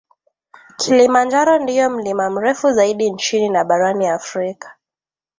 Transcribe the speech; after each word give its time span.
Kilimanjaro 0.77 1.59
ndiyo 1.59 1.89
mlima 1.89 2.29
mrefu 2.29 2.71
zaidi 2.71 3.11
nchini 3.11 3.49
na 3.49 3.63
barani 3.65 4.07
Afrika 4.07 4.75